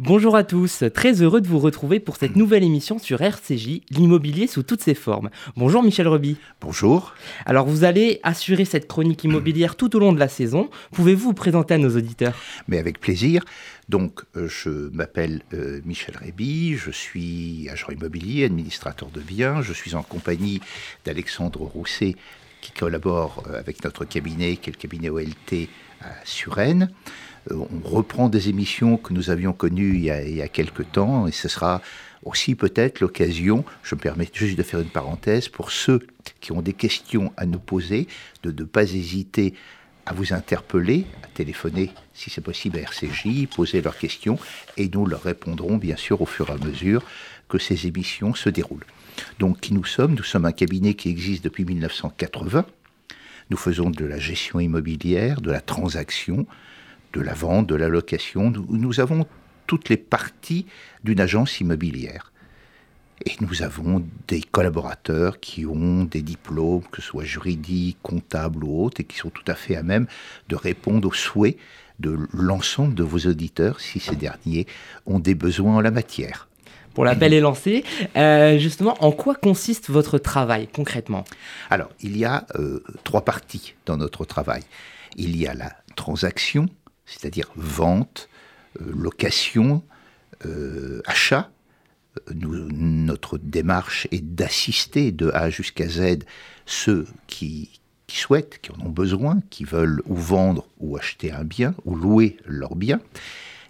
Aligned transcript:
Bonjour 0.00 0.34
à 0.34 0.42
tous, 0.42 0.82
très 0.92 1.22
heureux 1.22 1.40
de 1.40 1.46
vous 1.46 1.60
retrouver 1.60 2.00
pour 2.00 2.16
cette 2.16 2.34
nouvelle 2.34 2.64
émission 2.64 2.98
sur 2.98 3.22
RCJ, 3.22 3.82
l'immobilier 3.90 4.48
sous 4.48 4.64
toutes 4.64 4.82
ses 4.82 4.94
formes. 4.94 5.30
Bonjour 5.56 5.84
Michel 5.84 6.08
Reby. 6.08 6.36
Bonjour. 6.60 7.14
Alors 7.46 7.66
vous 7.66 7.84
allez 7.84 8.18
assurer 8.24 8.64
cette 8.64 8.88
chronique 8.88 9.22
immobilière 9.22 9.76
tout 9.76 9.94
au 9.94 10.00
long 10.00 10.12
de 10.12 10.18
la 10.18 10.26
saison. 10.26 10.68
Pouvez-vous 10.90 11.26
vous 11.26 11.32
présenter 11.32 11.74
à 11.74 11.78
nos 11.78 11.96
auditeurs? 11.96 12.34
Mais 12.66 12.78
avec 12.78 12.98
plaisir. 12.98 13.44
Donc 13.88 14.22
euh, 14.36 14.48
je 14.48 14.90
m'appelle 14.92 15.42
euh, 15.52 15.80
Michel 15.84 16.16
Reby, 16.16 16.74
je 16.74 16.90
suis 16.90 17.68
agent 17.70 17.92
immobilier, 17.92 18.46
administrateur 18.46 19.10
de 19.10 19.20
biens, 19.20 19.62
je 19.62 19.72
suis 19.72 19.94
en 19.94 20.02
compagnie 20.02 20.60
d'Alexandre 21.04 21.60
Rousset 21.60 22.16
qui 22.60 22.72
collabore 22.72 23.44
euh, 23.46 23.60
avec 23.60 23.84
notre 23.84 24.04
cabinet, 24.04 24.56
qui 24.56 24.70
est 24.70 24.72
le 24.72 24.78
cabinet 24.78 25.10
OLT 25.10 25.68
à. 26.04 26.58
Euh, 26.58 26.86
on 27.50 27.88
reprend 27.88 28.28
des 28.28 28.48
émissions 28.48 28.96
que 28.96 29.12
nous 29.12 29.30
avions 29.30 29.52
connues 29.52 29.94
il 29.94 30.04
y 30.04 30.10
a, 30.10 30.22
il 30.22 30.48
quelques 30.50 30.90
temps, 30.92 31.26
et 31.26 31.32
ce 31.32 31.48
sera 31.48 31.82
aussi 32.24 32.54
peut-être 32.54 33.00
l'occasion, 33.00 33.64
je 33.82 33.94
me 33.94 34.00
permets 34.00 34.28
juste 34.32 34.56
de 34.56 34.62
faire 34.62 34.80
une 34.80 34.88
parenthèse, 34.88 35.48
pour 35.48 35.70
ceux 35.70 36.06
qui 36.40 36.52
ont 36.52 36.62
des 36.62 36.72
questions 36.72 37.32
à 37.36 37.44
nous 37.44 37.58
poser, 37.58 38.08
de 38.42 38.50
ne 38.50 38.66
pas 38.66 38.84
hésiter 38.84 39.54
à 40.06 40.14
vous 40.14 40.32
interpeller, 40.32 41.06
à 41.22 41.26
téléphoner 41.28 41.90
si 42.12 42.30
c'est 42.30 42.40
possible 42.40 42.78
à 42.78 42.82
RCJ, 42.82 43.46
poser 43.54 43.82
leurs 43.82 43.98
questions, 43.98 44.38
et 44.76 44.88
nous 44.88 45.06
leur 45.06 45.22
répondrons 45.22 45.76
bien 45.76 45.96
sûr 45.96 46.22
au 46.22 46.26
fur 46.26 46.50
et 46.50 46.52
à 46.52 46.56
mesure 46.56 47.02
que 47.48 47.58
ces 47.58 47.86
émissions 47.86 48.34
se 48.34 48.48
déroulent. 48.48 48.86
Donc 49.38 49.60
qui 49.60 49.74
nous 49.74 49.84
sommes? 49.84 50.14
Nous 50.14 50.22
sommes 50.22 50.44
un 50.44 50.52
cabinet 50.52 50.94
qui 50.94 51.08
existe 51.08 51.44
depuis 51.44 51.64
1980. 51.64 52.64
Nous 53.50 53.56
faisons 53.56 53.90
de 53.90 54.04
la 54.04 54.18
gestion 54.18 54.60
immobilière, 54.60 55.40
de 55.40 55.50
la 55.50 55.60
transaction, 55.60 56.46
de 57.12 57.20
la 57.20 57.34
vente, 57.34 57.66
de 57.66 57.74
la 57.74 57.88
location. 57.88 58.50
Nous, 58.50 59.00
avons 59.00 59.26
toutes 59.66 59.88
les 59.88 59.96
parties 59.96 60.66
d'une 61.04 61.20
agence 61.20 61.60
immobilière. 61.60 62.32
Et 63.26 63.32
nous 63.40 63.62
avons 63.62 64.04
des 64.28 64.42
collaborateurs 64.42 65.40
qui 65.40 65.64
ont 65.66 66.04
des 66.04 66.22
diplômes, 66.22 66.82
que 66.90 67.00
ce 67.00 67.08
soit 67.08 67.24
juridiques, 67.24 67.98
comptables 68.02 68.64
ou 68.64 68.84
autres, 68.84 69.00
et 69.00 69.04
qui 69.04 69.16
sont 69.16 69.30
tout 69.30 69.44
à 69.46 69.54
fait 69.54 69.76
à 69.76 69.82
même 69.82 70.06
de 70.48 70.56
répondre 70.56 71.08
aux 71.08 71.12
souhaits 71.12 71.56
de 72.00 72.18
l'ensemble 72.32 72.94
de 72.94 73.04
vos 73.04 73.20
auditeurs 73.20 73.80
si 73.80 74.00
ces 74.00 74.16
derniers 74.16 74.66
ont 75.06 75.20
des 75.20 75.34
besoins 75.34 75.76
en 75.76 75.80
la 75.80 75.92
matière. 75.92 76.48
Pour 76.94 77.04
l'appel 77.04 77.34
est 77.34 77.40
lancé. 77.40 77.84
Euh, 78.16 78.58
justement, 78.58 78.96
en 79.00 79.10
quoi 79.10 79.34
consiste 79.34 79.90
votre 79.90 80.18
travail 80.18 80.68
concrètement? 80.72 81.24
Alors, 81.68 81.90
il 82.00 82.16
y 82.16 82.24
a 82.24 82.46
euh, 82.58 82.82
trois 83.02 83.24
parties 83.24 83.74
dans 83.84 83.96
notre 83.96 84.24
travail. 84.24 84.62
Il 85.16 85.36
y 85.36 85.46
a 85.46 85.54
la 85.54 85.72
transaction, 85.96 86.66
c'est-à-dire 87.04 87.50
vente, 87.56 88.28
euh, 88.80 88.92
location, 88.96 89.82
achat. 91.06 91.48
notre 92.34 93.38
démarche 93.38 94.06
est 94.10 94.22
d'assister 94.22 95.10
de 95.10 95.30
A 95.32 95.48
jusqu'à 95.48 95.88
Z 95.88 96.18
ceux 96.66 97.06
qui, 97.26 97.80
qui, 98.06 98.18
souhaitent, 98.18 98.60
qui 98.60 98.70
en 98.72 98.84
ont 98.84 98.90
besoin, 98.90 99.40
qui 99.48 99.64
veulent 99.64 100.02
ou 100.04 100.16
vendre 100.16 100.68
ou 100.80 100.98
acheter 100.98 101.32
un 101.32 101.44
bien 101.44 101.74
ou 101.86 101.94
louer 101.94 102.36
leur 102.44 102.76
bien. 102.76 103.00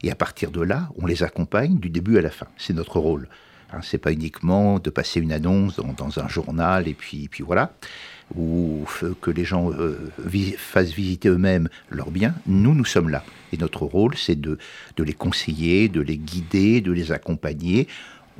Et 0.05 0.11
à 0.11 0.15
partir 0.15 0.51
de 0.51 0.61
là, 0.61 0.91
on 0.99 1.07
les 1.07 1.23
accompagne 1.23 1.79
du 1.79 1.89
début 1.89 2.19
à 2.19 2.21
la 2.21 2.29
fin. 2.29 2.47
C'est 2.59 2.75
notre 2.75 2.99
rôle. 2.99 3.27
Hein, 3.73 3.79
c'est 3.83 3.97
pas 3.97 4.13
uniquement 4.13 4.79
de 4.79 4.91
passer 4.91 5.19
une 5.19 5.33
annonce 5.33 5.81
dans, 5.81 6.21
un 6.21 6.29
journal 6.29 6.87
et 6.87 6.93
puis, 6.93 7.31
voilà, 7.41 7.73
ou 8.37 8.85
que 9.23 9.31
les 9.31 9.47
gens 9.47 9.73
euh, 9.73 10.13
fassent 10.59 10.93
visiter 10.93 11.31
eux-mêmes 11.31 11.71
leurs 11.89 12.11
biens. 12.11 12.35
Nous, 12.47 12.75
nous 12.75 12.85
sommes 12.85 13.09
là. 13.09 13.25
Et 13.55 13.57
notre 13.57 13.87
rôle, 13.87 14.15
c'est 14.15 14.39
de 14.39 14.59
les 14.99 15.15
conseiller, 15.15 15.89
de 15.89 16.03
les 16.03 16.19
guider, 16.19 16.83
de 16.83 16.93
les 16.93 17.11
accompagner. 17.11 17.89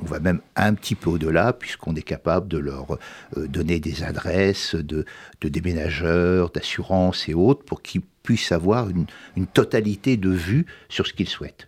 On 0.01 0.05
va 0.05 0.19
même 0.19 0.41
un 0.55 0.73
petit 0.73 0.95
peu 0.95 1.09
au-delà, 1.09 1.53
puisqu'on 1.53 1.95
est 1.95 2.01
capable 2.01 2.47
de 2.47 2.57
leur 2.57 2.97
euh, 3.37 3.47
donner 3.47 3.79
des 3.79 4.03
adresses 4.03 4.75
de, 4.75 5.05
déménageurs, 5.41 6.49
d'assurances 6.49 7.29
et 7.29 7.33
autres, 7.33 7.63
pour 7.63 7.81
qu'ils 7.81 8.01
puissent 8.23 8.51
avoir 8.51 8.89
une, 8.89 9.05
totalité 9.47 10.17
de 10.17 10.29
vue 10.29 10.65
sur 10.89 11.07
ce 11.07 11.13
qu'ils 11.13 11.29
souhaitent. 11.29 11.67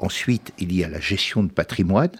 Ensuite, 0.00 0.52
il 0.58 0.74
y 0.74 0.84
a 0.84 0.88
la 0.88 1.00
gestion 1.00 1.42
de 1.42 1.50
patrimoine 1.50 2.10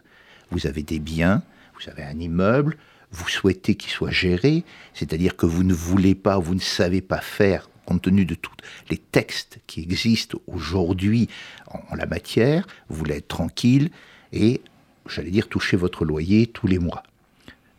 vous 0.53 0.67
avez 0.67 0.83
des 0.83 0.99
biens, 0.99 1.43
vous 1.75 1.91
avez 1.91 2.05
un 2.05 2.19
immeuble, 2.19 2.77
vous 3.11 3.29
souhaitez 3.29 3.75
qu'il 3.75 3.91
soit 3.91 4.11
géré, 4.11 4.65
c'est-à-dire 4.95 5.37
que 5.37 5.47
vous 5.47 5.65
ne 5.65 5.75
voulez 5.75 6.15
pas, 6.15 6.39
vous 6.39 6.55
ne 6.55 6.61
savez 6.61 7.01
pas 7.01 7.21
faire, 7.21 7.69
compte 7.87 8.03
tenu 8.03 8.25
de 8.25 8.35
tous 8.35 8.53
les 8.91 8.99
textes 8.99 9.61
qui 9.67 9.81
existent 9.81 10.39
aujourd'hui 10.47 11.29
en, 11.67 11.95
la 11.95 12.07
matière, 12.07 12.67
vous 12.89 12.97
voulez 12.97 13.17
être 13.17 13.29
tranquille 13.29 13.91
et, 14.33 14.61
j'allais 15.07 15.31
dire, 15.31 15.49
toucher 15.49 15.77
votre 15.77 16.05
loyer 16.05 16.47
tous 16.47 16.67
les 16.67 16.79
mois. 16.79 17.03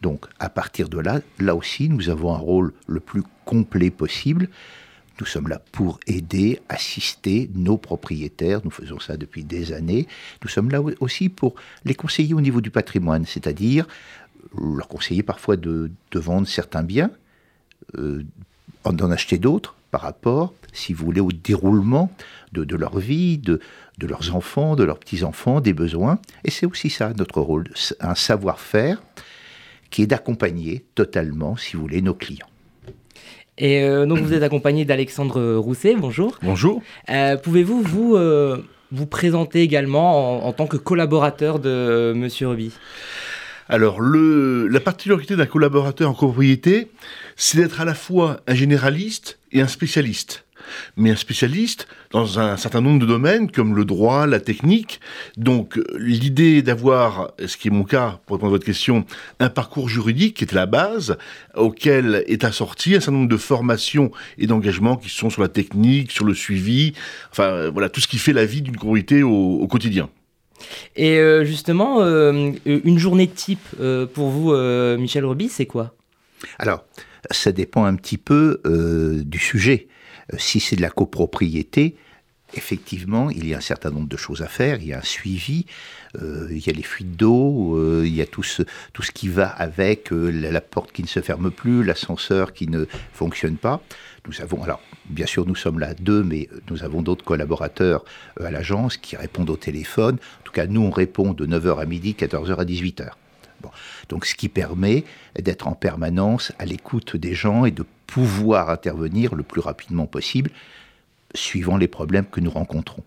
Donc, 0.02 0.26
à 0.40 0.50
partir 0.50 0.90
de 0.90 1.00
là, 1.00 1.22
là 1.40 1.56
aussi, 1.56 1.90
nous 1.90 2.10
avons 2.10 2.34
un 2.34 2.38
rôle 2.38 2.74
le 2.88 3.00
plus 3.00 3.24
complet 3.46 3.90
possible 3.90 4.50
nous 5.20 5.26
sommes 5.26 5.48
là 5.48 5.62
pour 5.72 6.00
aider, 6.08 6.60
assister 6.70 7.50
nos 7.54 7.78
propriétaires. 7.78 8.62
Nous 8.64 8.72
faisons 8.72 9.00
ça 9.00 9.16
depuis 9.16 9.44
des 9.44 9.72
années. 9.72 10.08
Nous 10.42 10.50
sommes 10.50 10.70
là 10.72 10.82
aussi 11.00 11.30
pour 11.30 11.56
les 11.86 11.94
conseiller 11.94 12.34
au 12.34 12.42
niveau 12.42 12.62
du 12.62 12.72
patrimoine, 12.72 13.26
c'est-à-dire 13.26 13.88
leur 14.60 14.88
conseiller 14.88 15.24
parfois 15.24 15.56
de, 15.56 15.92
vendre 16.14 16.48
certains 16.48 16.84
biens, 16.84 17.12
euh, 17.98 18.24
d'en 18.86 19.12
acheter 19.12 19.38
d'autres 19.38 19.76
par 19.94 20.02
rapport, 20.02 20.56
si 20.74 20.92
vous 20.92 21.06
voulez, 21.06 21.22
au 21.22 21.32
déroulement 21.32 22.10
de, 22.52 22.76
leur 22.76 22.98
vie, 22.98 23.38
de, 23.38 23.60
de 24.00 24.08
leurs 24.08 24.36
enfants, 24.36 24.76
de 24.76 24.84
leurs 24.84 24.98
petits-enfants, 24.98 25.62
des 25.62 25.74
besoins. 25.74 26.18
Et 26.44 26.50
c'est 26.50 26.66
aussi 26.66 26.90
ça 26.90 27.14
notre 27.16 27.42
rôle, 27.42 27.66
un 28.00 28.16
savoir-faire 28.16 29.04
qui 29.92 30.02
est 30.02 30.08
d'accompagner 30.08 30.84
totalement, 30.96 31.56
si 31.58 31.76
vous 31.76 31.84
voulez, 31.84 32.02
nos 32.02 32.16
clients. 32.16 32.50
Et 33.60 33.84
euh, 33.84 34.08
donc 34.08 34.18
vous 34.18 34.34
êtes 34.34 34.42
accompagné 34.42 34.84
d'Alexandre 34.84 35.58
Rousset, 35.58 35.94
bonjour. 35.96 36.40
Bonjour. 36.42 36.82
Euh, 37.10 37.38
pouvez-vous 37.38 37.84
vous, 37.84 38.16
euh, 38.16 38.66
vous 38.92 39.06
présenter 39.06 39.62
également 39.62 40.44
en, 40.48 40.54
tant 40.54 40.66
que 40.66 40.78
collaborateur 40.78 41.60
de 41.60 42.14
Monsieur 42.16 42.48
Ruby? 42.48 42.72
Alors, 43.70 44.02
le, 44.02 44.68
la 44.68 44.80
particularité 44.80 45.36
d'un 45.36 45.46
collaborateur 45.46 46.10
en 46.10 46.14
copropriété, 46.14 46.90
c'est 47.36 47.58
d'être 47.58 47.82
à 47.82 47.86
la 47.86 47.94
fois 47.94 48.42
un 48.48 48.56
généraliste 48.56 49.40
et 49.52 49.62
un 49.62 49.68
spécialiste 49.68 50.44
mais 50.98 51.12
un 51.12 51.16
spécialiste 51.16 51.88
dans 52.12 52.40
un 52.40 52.58
certain 52.58 52.82
nombre 52.82 53.00
de 53.00 53.06
domaines 53.06 53.50
comme 53.52 53.76
le 53.76 53.86
droit, 53.86 54.28
la 54.28 54.40
technique. 54.40 55.00
Donc 55.38 55.80
l'idée 55.98 56.62
d'avoir, 56.62 57.32
ce 57.46 57.58
qui 57.58 57.68
est 57.68 57.72
mon 57.72 57.84
cas 57.84 58.20
pour 58.26 58.36
répondre 58.36 58.52
à 58.52 58.56
votre 58.56 58.66
question, 58.66 59.06
un 59.40 59.50
parcours 59.50 59.90
juridique 59.90 60.38
qui 60.38 60.44
est 60.44 60.54
la 60.54 60.66
base, 60.66 61.18
auquel 61.56 62.24
est 62.28 62.44
assorti 62.44 62.96
un 62.96 63.00
certain 63.00 63.14
nombre 63.14 63.30
de 63.30 63.38
formations 63.38 64.12
et 64.38 64.48
d'engagements 64.48 64.98
qui 64.98 65.10
sont 65.10 65.30
sur 65.30 65.42
la 65.42 65.50
technique, 65.50 66.12
sur 66.12 66.26
le 66.26 66.34
suivi, 66.34 66.94
enfin 67.32 67.70
voilà 67.70 67.90
tout 67.90 68.02
ce 68.02 68.08
qui 68.08 68.18
fait 68.18 68.34
la 68.34 68.46
vie 68.46 68.62
d'une 68.62 68.78
communauté 68.78 69.24
au, 69.24 69.68
quotidien. 69.68 70.10
Et 70.96 71.18
euh, 71.18 71.44
justement, 71.44 72.02
euh, 72.02 72.52
une 72.66 72.98
journée 72.98 73.28
type 73.28 73.66
euh, 73.80 74.06
pour 74.06 74.30
vous, 74.30 74.54
Michel 74.98 75.26
Roby, 75.26 75.50
c'est 75.50 75.66
quoi? 75.66 75.94
Alors, 76.60 76.84
ça 77.32 77.52
dépend 77.52 77.86
un 77.86 77.96
petit 77.96 78.18
peu 78.18 78.62
du 79.26 79.40
sujet. 79.40 79.88
Euh, 80.32 80.38
si 80.40 80.60
c'est 80.60 80.76
de 80.76 80.82
la 80.82 80.90
copropriété, 80.90 81.96
effectivement, 82.54 83.30
il 83.30 83.48
y 83.48 83.54
a 83.54 83.58
un 83.58 83.62
certain 83.62 83.92
nombre 83.92 84.08
de 84.08 84.18
choses 84.18 84.42
à 84.42 84.48
faire. 84.48 84.78
Il 84.82 84.88
y 84.88 84.94
a 84.94 85.00
un 85.00 85.04
suivi, 85.04 85.66
euh, 86.22 86.48
il 86.52 86.66
y 86.66 86.70
a 86.70 86.74
les 86.74 86.84
fuites 86.84 87.16
d'eau, 87.16 87.78
euh, 87.78 88.04
il 88.06 88.14
y 88.14 88.22
a 88.22 88.26
tout 88.26 88.44
ce, 88.44 88.64
tout 88.94 89.02
ce 89.04 89.12
qui 89.12 89.28
va 89.28 89.48
avec 89.48 90.10
la, 90.12 90.62
porte 90.62 90.92
qui 90.92 91.02
ne 91.02 91.08
se 91.08 91.22
ferme 91.22 91.52
plus, 91.52 91.84
l'ascenseur 91.84 92.54
qui 92.54 92.68
ne 92.68 92.86
fonctionne 93.14 93.58
pas. 93.58 93.82
Nous 94.28 94.42
avons, 94.42 94.64
alors, 94.64 94.82
bien 95.10 95.26
sûr, 95.26 95.46
nous 95.46 95.56
sommes 95.56 95.80
là 95.80 95.94
deux, 95.94 96.24
mais 96.24 96.48
nous 96.70 96.84
avons 96.84 97.02
d'autres 97.02 97.26
collaborateurs 97.26 98.06
à 98.40 98.52
l'agence 98.52 98.98
qui 98.98 99.18
répondent 99.18 99.50
au 99.50 99.58
téléphone. 99.58 100.16
En 100.16 100.44
tout 100.44 100.54
cas, 100.54 100.66
nous, 100.66 100.82
on 100.82 100.92
répond 100.92 101.34
de 101.34 101.46
9h 101.46 101.82
à 101.82 101.86
midi, 101.86 102.16
14h 102.18 102.56
à 102.56 102.66
18h. 102.66 103.10
Donc, 104.10 104.26
ce 104.26 104.36
qui 104.36 104.50
permet 104.50 105.04
d'être 105.40 105.68
en 105.68 105.74
permanence 105.74 106.52
à 106.60 106.66
l'écoute 106.66 107.16
des 107.16 107.34
gens 107.34 107.66
et 107.66 107.72
de 107.72 107.86
pouvoir 108.08 108.70
intervenir 108.70 109.36
le 109.36 109.44
plus 109.44 109.62
rapidement 109.62 110.06
possible 110.06 110.52
suivant 111.34 111.78
les 111.78 111.88
problèmes 111.88 112.26
que 112.26 112.40
nous 112.40 112.52
rencontrons. 112.52 113.04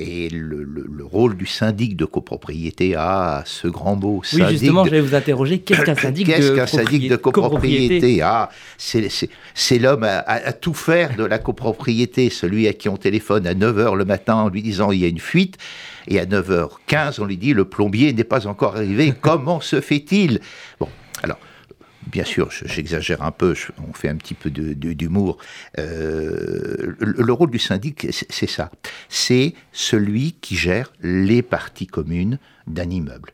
Et 0.00 0.28
le, 0.28 0.66
rôle 1.04 1.36
du 1.36 1.46
syndic 1.46 1.96
de 1.96 2.04
copropriété 2.04 2.96
a 2.96 3.44
ce 3.46 3.68
grand 3.68 3.94
mot. 3.94 4.22
Oui, 4.32 4.42
justement, 4.50 4.84
je 4.84 4.90
vais 4.90 5.00
vous 5.00 5.14
interroger. 5.14 5.60
Qu'est-ce 5.60 5.82
qu'un 5.82 5.94
syndic, 6.66 7.08
de 7.08 7.16
copropriété 7.16 8.20
Ah, 8.20 8.50
c'est 8.76 9.78
l'homme 9.78 10.02
à, 10.02 10.52
tout 10.52 10.74
faire 10.74 11.16
de 11.16 11.24
la 11.24 11.38
copropriété, 11.38 12.28
celui 12.30 12.66
à 12.66 12.72
qui 12.72 12.88
on 12.88 12.96
téléphone 12.96 13.46
à 13.46 13.54
9h 13.54 13.94
le 13.94 14.04
matin 14.04 14.34
en 14.34 14.48
lui 14.48 14.62
disant 14.62 14.90
il 14.90 15.00
y 15.00 15.04
a 15.04 15.08
une 15.08 15.20
fuite, 15.20 15.58
et 16.08 16.18
à 16.18 16.26
9h15 16.26 17.20
on 17.20 17.26
lui 17.26 17.36
dit 17.36 17.54
le 17.54 17.64
plombier 17.64 18.12
n'est 18.12 18.24
pas 18.24 18.48
encore 18.48 18.76
arrivé, 18.76 19.14
comment 19.20 19.60
se 19.60 19.80
fait-il? 19.80 20.40
Bon, 20.80 20.88
alors 21.22 21.38
bien 22.14 22.24
sûr, 22.24 22.48
j'exagère 22.64 23.22
un 23.22 23.32
peu, 23.32 23.56
on 23.88 23.92
fait 23.92 24.08
un 24.08 24.14
petit 24.14 24.34
peu 24.34 24.48
d'humour. 24.48 25.36
Euh, 25.78 26.94
le, 27.00 27.32
rôle 27.32 27.50
du 27.50 27.58
syndic, 27.58 28.06
c'est 28.12 28.46
ça. 28.46 28.70
C'est 29.08 29.52
celui 29.72 30.34
qui 30.40 30.54
gère 30.54 30.92
les 31.02 31.42
parties 31.42 31.88
communes 31.88 32.38
d'un 32.68 32.88
immeuble. 32.88 33.32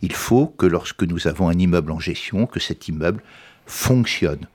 Il 0.00 0.12
faut 0.14 0.48
que 0.48 0.66
lorsque 0.66 1.04
nous 1.04 1.28
avons 1.28 1.48
un 1.48 1.56
immeuble 1.56 1.92
en 1.92 2.00
gestion, 2.00 2.46
que 2.46 2.58
cet 2.58 2.88
immeuble 2.88 3.22
fonctionne. 3.66 4.48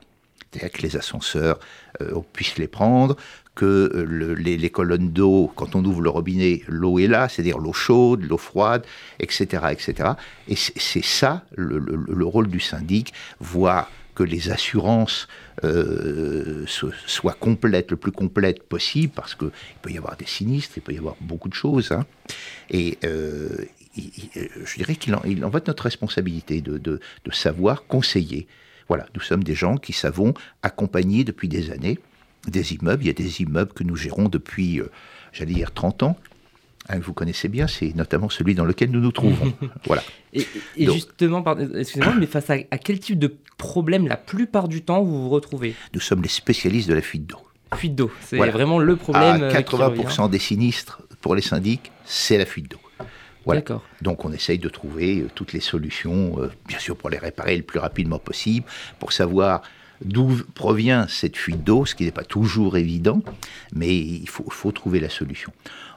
C'est-à-dire 0.51 0.77
que 0.77 0.81
les 0.81 0.97
ascenseurs, 0.97 1.57
euh, 2.01 2.11
on 2.15 2.23
puisse 2.23 2.57
les 2.57 2.67
prendre, 2.67 3.15
que 3.57 3.65
euh, 3.65 4.36
les, 4.36 4.69
colonnes 4.69 5.09
d'eau, 5.09 5.51
quand 5.56 5.75
on 5.75 5.83
ouvre 5.83 6.01
le 6.01 6.12
robinet, 6.12 6.62
l'eau 6.68 7.00
est 7.00 7.07
là, 7.07 7.27
c'est-à-dire 7.27 7.57
l'eau 7.57 7.74
chaude, 7.74 8.24
l'eau 8.24 8.38
froide, 8.38 8.86
etc. 9.19 9.63
etc. 9.71 10.12
Et 10.48 10.56
c'est 10.56 11.04
ça 11.04 11.44
le, 11.56 12.25
rôle 12.25 12.50
du 12.50 12.59
syndic, 12.59 13.13
voir 13.39 13.89
que 14.13 14.21
les 14.21 14.51
assurances 14.51 15.27
euh, 15.63 16.65
soient 16.68 17.33
complètes, 17.33 17.89
le 17.89 17.98
plus 17.98 18.12
complètes 18.12 18.62
possible, 18.62 19.12
parce 19.15 19.33
qu'il 19.33 19.50
peut 19.81 19.92
y 19.92 19.98
avoir 19.98 20.18
des 20.18 20.27
sinistres, 20.27 20.77
il 20.77 20.81
peut 20.81 20.94
y 20.94 21.00
avoir 21.00 21.15
beaucoup 21.19 21.50
de 21.50 21.56
choses. 21.56 21.92
Hein. 21.92 22.06
Et 22.69 23.00
euh, 23.06 23.50
je 23.95 24.75
dirais 24.75 24.95
qu'il 24.95 25.15
en, 25.15 25.50
va 25.50 25.60
de 25.60 25.65
notre 25.65 25.83
responsabilité 25.83 26.62
de 26.62 27.00
savoir 27.31 27.88
conseiller. 27.88 28.48
Voilà, 28.88 29.07
nous 29.15 29.21
sommes 29.21 29.44
des 29.44 29.56
gens 29.56 29.77
qui 29.77 29.94
savons 29.94 30.36
accompagner 30.62 31.24
depuis 31.24 31.48
des 31.48 31.71
années 31.71 32.00
des 32.48 32.74
immeubles. 32.74 33.04
Il 33.04 33.07
y 33.07 33.10
a 33.10 33.13
des 33.13 33.42
immeubles 33.42 33.74
que 33.74 33.84
nous 33.84 33.95
gérons 33.95 34.30
depuis, 34.30 34.80
euh, 34.80 34.89
j'allais 35.31 35.54
dire, 35.54 35.72
30 35.74 36.04
ans. 36.04 36.18
Hein, 36.89 37.00
vous 37.00 37.13
connaissez 37.13 37.50
bien, 37.50 37.68
c'est 37.68 37.94
notamment 37.95 38.30
celui 38.30 38.56
dans 38.56 38.63
lequel 38.63 38.92
nous 38.92 39.01
nous 39.01 39.12
trouvons. 39.12 39.54
voilà. 39.86 40.04
Et, 40.34 40.45
justement, 40.78 41.44
excusez-moi, 41.75 42.16
mais 42.18 42.28
face 42.28 42.50
à, 42.50 42.60
quel 42.78 43.00
type 43.00 43.19
de 43.19 43.36
problème 43.57 44.07
la 44.07 44.16
plupart 44.16 44.68
du 44.68 44.84
temps 44.84 45.04
vous 45.04 45.24
vous 45.24 45.30
retrouvez? 45.30 45.75
Nous 45.94 46.00
sommes 46.00 46.22
les 46.22 46.30
spécialistes 46.30 46.88
de 46.88 46.94
la 46.94 47.01
fuite 47.01 47.25
d'eau. 47.25 47.39
Fuite 47.75 47.95
d'eau, 47.95 48.10
c'est 48.22 48.38
vraiment 48.38 48.80
le 48.80 48.95
problème. 48.95 49.44
À 49.44 49.50
80% 49.50 50.25
euh, 50.25 50.28
des 50.30 50.39
sinistres 50.39 51.01
pour 51.19 51.36
les 51.36 51.42
syndics, 51.42 51.92
c'est 52.06 52.38
la 52.38 52.45
fuite 52.45 52.72
d'eau. 52.72 52.80
Voilà. 53.44 53.62
Donc 54.01 54.24
on 54.24 54.31
essaye 54.31 54.57
de 54.57 54.69
trouver 54.69 55.19
euh, 55.19 55.30
toutes 55.36 55.51
les 55.51 55.60
solutions, 55.60 56.38
bien 56.68 56.80
sûr 56.80 56.95
pour 56.95 57.10
les 57.10 57.18
réparer 57.18 57.57
le 57.57 57.63
plus 57.63 57.80
rapidement 57.80 58.19
possible, 58.19 58.66
pour 59.00 59.12
savoir 59.12 59.62
d'où 60.03 60.41
provient 60.53 61.07
cette 61.07 61.38
fuite 61.38 61.63
d'eau, 61.63 61.85
ce 61.85 61.95
qui 61.95 62.05
n'est 62.05 62.11
pas 62.11 62.23
toujours 62.23 62.77
évident, 62.77 63.21
mais 63.73 63.97
il 63.97 64.29
faut, 64.29 64.71
trouver 64.71 64.99
la 64.99 65.09
solution. 65.09 65.51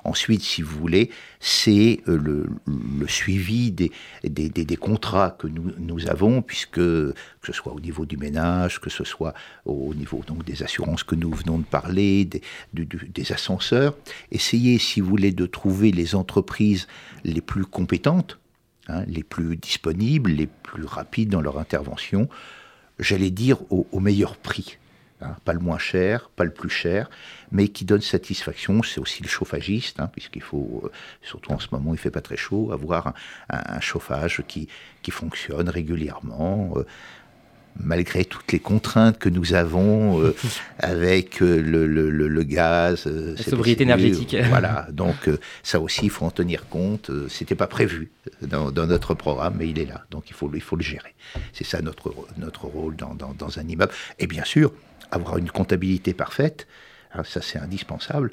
Ensuite, 0.04 0.42
si 0.42 0.62
vous 0.62 0.78
voulez, 0.78 1.10
c'est 1.40 2.00
euh, 2.08 2.16
le, 2.66 3.06
suivi 3.06 3.70
des, 3.72 3.90
contrats 4.76 5.36
que 5.38 5.46
nous, 5.46 6.08
avons, 6.08 6.40
puisque 6.40 6.74
que 6.76 7.14
ce 7.44 7.52
soit 7.52 7.72
au 7.72 7.80
niveau 7.80 8.06
du 8.06 8.16
ménage, 8.16 8.80
que 8.80 8.88
ce 8.88 9.04
soit 9.04 9.34
au 9.66 9.92
niveau 9.94 10.22
donc, 10.26 10.44
des 10.44 10.62
assurances 10.62 11.04
que 11.04 11.14
nous 11.14 11.32
venons 11.32 11.58
de 11.58 11.64
parler, 11.64 12.24
des, 12.24 13.32
ascenseurs, 13.32 13.96
essayer, 14.32 14.78
si 14.78 15.00
vous 15.00 15.08
voulez, 15.08 15.32
de 15.32 15.46
trouver 15.46 15.92
les 15.92 16.14
entreprises 16.14 16.86
les 17.24 17.42
plus 17.42 17.66
compétentes, 17.66 18.38
hein, 18.88 19.04
les 19.06 19.22
plus 19.22 19.56
disponibles, 19.56 20.30
les 20.30 20.46
plus 20.46 20.84
rapides 20.84 21.28
dans 21.28 21.42
leur 21.42 21.58
intervention, 21.58 22.28
j'allais 23.00 23.30
dire, 23.30 23.58
au, 23.70 24.00
meilleur 24.00 24.36
prix. 24.36 24.78
Hein, 25.22 25.36
pas 25.44 25.52
le 25.52 25.58
moins 25.58 25.78
cher, 25.78 26.30
pas 26.34 26.44
le 26.44 26.50
plus 26.50 26.70
cher, 26.70 27.10
mais 27.52 27.68
qui 27.68 27.84
donne 27.84 28.00
satisfaction. 28.00 28.82
C'est 28.82 29.00
aussi 29.00 29.22
le 29.22 29.28
chauffagiste, 29.28 30.00
hein, 30.00 30.08
puisqu'il 30.10 30.40
faut, 30.40 30.80
euh, 30.84 30.90
surtout 31.20 31.52
en 31.52 31.58
ce 31.58 31.68
moment, 31.72 31.92
il 31.92 31.98
fait 31.98 32.10
pas 32.10 32.22
très 32.22 32.38
chaud, 32.38 32.72
avoir 32.72 33.12
un, 33.50 33.80
chauffage 33.80 34.42
qui, 34.48 34.68
qui 35.02 35.10
fonctionne 35.10 35.68
régulièrement. 35.68 36.72
Euh, 36.76 36.86
malgré 37.78 38.24
toutes 38.24 38.52
les 38.52 38.58
contraintes 38.58 39.18
que 39.18 39.28
nous 39.28 39.54
avons 39.54 40.22
euh, 40.22 40.34
avec 40.78 41.42
euh, 41.42 41.60
le, 41.60 41.86
le, 41.86 42.10
le, 42.10 42.42
gaz, 42.42 43.04
euh, 43.06 43.34
la 43.36 43.42
sobriété 43.42 43.84
énergétique. 43.84 44.36
voilà, 44.48 44.86
donc 44.92 45.30
ça 45.62 45.80
aussi 45.80 46.02
il 46.04 46.10
faut 46.10 46.24
en 46.24 46.30
tenir 46.30 46.68
compte. 46.68 47.10
C'était 47.28 47.54
pas 47.54 47.66
prévu 47.66 48.10
dans, 48.42 48.70
dans, 48.70 48.86
notre 48.86 49.14
programme, 49.14 49.54
mais 49.58 49.68
il 49.68 49.78
est 49.78 49.86
là, 49.86 50.04
donc 50.10 50.30
il 50.30 50.34
faut, 50.34 50.50
il 50.54 50.60
faut 50.60 50.76
le 50.76 50.82
gérer. 50.82 51.14
C'est 51.52 51.64
ça 51.64 51.80
notre, 51.82 52.14
notre 52.38 52.66
rôle 52.66 52.96
dans, 52.96 53.14
dans, 53.14 53.34
dans, 53.34 53.58
un 53.58 53.66
immeuble. 53.66 53.92
Et 54.18 54.26
bien 54.26 54.44
sûr, 54.44 54.72
avoir 55.10 55.38
une 55.38 55.50
comptabilité 55.50 56.14
parfaite. 56.14 56.66
Hein, 57.12 57.22
ça, 57.24 57.42
c'est 57.42 57.58
indispensable. 57.58 58.30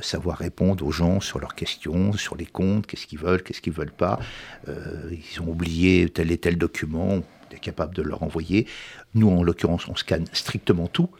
savoir 0.00 0.38
répondre 0.38 0.84
aux 0.84 0.90
gens 0.90 1.20
sur 1.20 1.38
leurs 1.38 1.54
questions, 1.54 2.12
sur 2.14 2.36
les 2.36 2.46
comptes, 2.46 2.86
qu'est-ce 2.86 3.06
qu'ils 3.06 3.20
veulent, 3.20 3.42
qu'est-ce 3.42 3.60
qu'ils 3.60 3.72
veulent 3.72 3.92
pas. 3.92 4.18
ils 4.66 5.40
ont 5.40 5.48
oublié 5.48 6.08
tel 6.08 6.32
et 6.32 6.38
tel 6.38 6.58
document 6.58 7.22
est 7.52 7.58
capable 7.58 7.94
de 7.94 8.02
leur 8.02 8.22
envoyer. 8.22 8.66
Nous, 9.14 9.28
en 9.28 9.42
l'occurrence, 9.42 9.88
on 9.88 9.96
scanne 9.96 10.26
strictement 10.32 10.88
tout. 10.88 11.10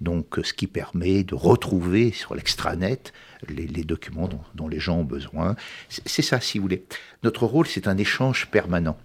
Donc, 0.00 0.38
ce 0.42 0.52
qui 0.52 0.66
permet 0.66 1.24
de 1.24 1.34
retrouver 1.34 2.12
sur 2.12 2.34
l'extranet 2.34 3.12
les, 3.48 3.84
documents 3.84 4.28
dont, 4.54 4.68
les 4.68 4.78
gens 4.78 4.98
ont 4.98 5.04
besoin. 5.04 5.56
C'est 5.88 6.22
ça, 6.22 6.40
si 6.40 6.58
vous 6.58 6.62
voulez. 6.62 6.84
Notre 7.22 7.46
rôle, 7.46 7.66
c'est 7.66 7.88
un 7.88 7.96
échange 7.96 8.46
permanent. 8.46 8.98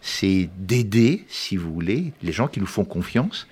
C'est 0.00 0.48
d'aider, 0.58 1.24
si 1.28 1.56
vous 1.56 1.72
voulez, 1.72 2.12
les 2.22 2.32
gens 2.32 2.48
qui 2.48 2.60
nous 2.60 2.66
font 2.66 2.84
confiance, 2.84 3.46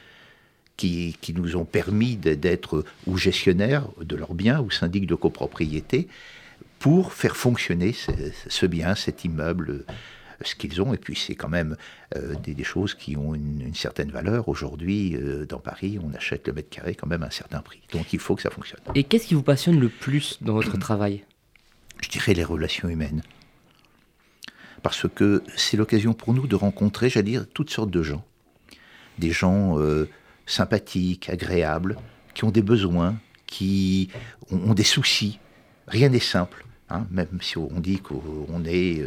qui, 0.76 1.16
qui 1.20 1.34
nous 1.34 1.56
ont 1.56 1.64
permis 1.64 2.16
d'être 2.16 2.84
ou 3.06 3.16
gestionnaires 3.18 3.86
de 4.00 4.16
leurs 4.16 4.34
biens 4.34 4.60
ou 4.60 4.70
syndics 4.70 5.06
de 5.06 5.14
copropriété, 5.14 6.08
pour 6.78 7.12
faire 7.12 7.36
fonctionner 7.36 7.94
ce 8.48 8.66
bien, 8.66 8.94
cet 8.94 9.24
immeuble 9.24 9.84
ce 10.46 10.54
qu'ils 10.54 10.80
ont. 10.82 10.94
Et 10.94 10.98
puis 10.98 11.16
c'est 11.16 11.34
quand 11.34 11.48
même 11.48 11.76
euh, 12.16 12.34
des, 12.34 12.64
choses 12.64 12.94
qui 12.94 13.16
ont 13.16 13.34
une, 13.34 13.74
certaine 13.74 14.10
valeur. 14.10 14.48
Aujourd'hui, 14.48 15.16
euh, 15.16 15.46
dans 15.46 15.58
Paris, 15.58 15.98
on 16.02 16.14
achète 16.14 16.46
le 16.46 16.52
mètre 16.52 16.70
carré 16.70 16.94
quand 16.94 17.06
même 17.06 17.22
à 17.22 17.26
un 17.26 17.30
certain 17.30 17.60
prix. 17.60 17.80
Donc 17.92 18.12
il 18.12 18.18
faut 18.18 18.34
que 18.34 18.42
ça 18.42 18.50
fonctionne. 18.50 18.80
Et 18.94 19.04
qu'est-ce 19.04 19.26
qui 19.26 19.34
vous 19.34 19.42
passionne 19.42 19.78
le 19.78 19.88
plus 19.88 20.38
dans 20.40 20.54
votre 20.54 20.76
travail? 20.78 21.24
Je 22.02 22.08
dirais 22.08 22.34
les 22.34 22.44
relations 22.44 22.88
humaines. 22.88 23.22
Parce 24.82 25.06
que 25.08 25.44
c'est 25.56 25.76
l'occasion 25.76 26.12
pour 26.12 26.34
nous 26.34 26.46
de 26.46 26.56
rencontrer, 26.56 27.08
j'allais 27.08 27.30
dire, 27.30 27.46
toutes 27.52 27.70
sortes 27.70 27.90
de 27.90 28.02
gens. 28.02 28.24
Des 29.18 29.30
gens 29.30 29.78
euh, 29.78 30.08
sympathiques, 30.46 31.28
agréables, 31.28 31.96
qui 32.34 32.44
ont 32.44 32.50
des 32.50 32.62
besoins, 32.62 33.16
qui 33.46 34.08
ont, 34.50 34.74
des 34.74 34.82
soucis. 34.82 35.38
Rien 35.86 36.08
n'est 36.08 36.18
simple. 36.18 36.64
Hein, 36.92 37.06
même 37.10 37.38
si 37.40 37.58
on 37.58 37.80
dit 37.80 38.00
qu'on 38.00 38.64
est 38.66 39.02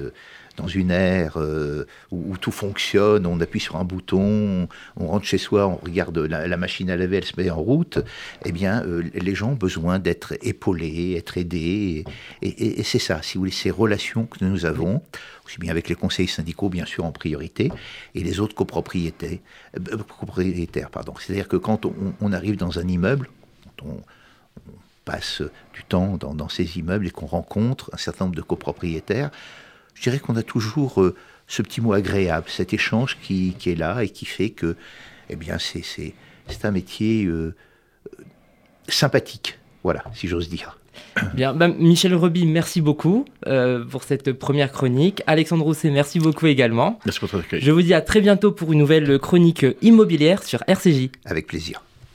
dans 0.57 0.67
une 0.67 0.91
ère 0.91 1.37
euh, 1.37 1.85
où, 2.11 2.37
tout 2.37 2.51
fonctionne, 2.51 3.25
on 3.25 3.39
appuie 3.39 3.59
sur 3.59 3.75
un 3.75 3.83
bouton, 3.83 4.67
on 4.97 5.07
rentre 5.07 5.25
chez 5.25 5.37
soi, 5.37 5.67
on 5.67 5.75
regarde 5.75 6.17
la, 6.17 6.57
machine 6.57 6.89
à 6.89 6.95
laver, 6.95 7.17
elle 7.17 7.25
se 7.25 7.33
met 7.37 7.49
en 7.49 7.59
route, 7.59 7.99
eh 8.45 8.51
bien, 8.51 8.83
euh, 8.83 9.03
les 9.13 9.35
gens 9.35 9.51
ont 9.51 9.55
besoin 9.55 9.99
d'être 9.99 10.33
épaulés, 10.41 11.15
être 11.17 11.37
aidés. 11.37 12.05
Et, 12.41 12.83
c'est 12.83 12.99
ça, 12.99 13.21
si 13.21 13.35
vous 13.35 13.41
voulez, 13.41 13.51
ces 13.51 13.71
relations 13.71 14.25
que 14.25 14.43
nous 14.43 14.65
avons, 14.65 15.01
aussi 15.45 15.59
bien 15.59 15.71
avec 15.71 15.89
les 15.89 15.95
conseils 15.95 16.27
syndicaux, 16.27 16.69
bien 16.69 16.85
sûr, 16.85 17.05
en 17.05 17.11
priorité, 17.11 17.71
et 18.13 18.23
les 18.23 18.39
autres 18.39 18.55
copropriétaires. 18.55 19.39
Euh. 19.77 19.97
C'est-à-dire 21.19 21.47
que 21.47 21.57
quand 21.57 21.85
on, 22.21 22.33
arrive 22.33 22.57
dans 22.57 22.79
un 22.79 22.87
immeuble, 22.87 23.29
on, 23.83 23.97
passe 25.05 25.41
du 25.73 25.83
temps 25.83 26.17
dans, 26.17 26.33
dans 26.33 26.49
ces 26.49 26.77
immeubles 26.77 27.07
et 27.07 27.11
qu'on 27.11 27.27
rencontre 27.27 27.89
un 27.93 27.97
certain 27.97 28.25
nombre 28.25 28.35
de 28.35 28.41
copropriétaires, 28.41 29.29
je 29.95 30.01
dirais 30.01 30.19
qu'on 30.19 30.35
a 30.35 30.43
toujours 30.43 31.01
euh, 31.01 31.15
ce 31.47 31.61
petit 31.61 31.81
mot 31.81 31.93
agréable, 31.93 32.47
cet 32.49 32.73
échange 32.73 33.17
qui, 33.21 33.55
est 33.65 33.75
là 33.75 34.03
et 34.03 34.09
qui 34.09 34.25
fait 34.25 34.49
que, 34.49 34.75
eh 35.29 35.35
bien, 35.35 35.57
c'est 35.59 36.13
un 36.63 36.71
métier 36.71 37.25
euh, 37.25 37.55
sympathique, 38.87 39.57
voilà, 39.83 40.03
si 40.13 40.27
j'ose 40.27 40.49
dire. 40.49 40.77
Bien, 41.33 41.53
ben, 41.53 41.73
Michel 41.77 42.13
Reby, 42.15 42.45
merci 42.45 42.81
beaucoup 42.81 43.25
euh, 43.47 43.83
pour 43.85 44.03
cette 44.03 44.33
première 44.33 44.71
chronique. 44.71 45.21
Alexandre 45.27 45.63
Rousset, 45.63 45.89
merci 45.89 46.19
beaucoup 46.19 46.45
également. 46.47 46.99
Merci 47.05 47.19
pour 47.19 47.29
votre 47.29 47.45
accueil. 47.45 47.61
Je 47.61 47.71
vous 47.71 47.81
dis 47.81 47.93
à 47.93 48.01
très 48.01 48.21
bientôt 48.21 48.51
pour 48.51 48.71
une 48.73 48.79
nouvelle 48.79 49.19
chronique 49.19 49.65
immobilière 49.81 50.43
sur 50.43 50.63
RCJ. 50.67 51.09
Avec 51.25 51.47
plaisir. 51.47 51.84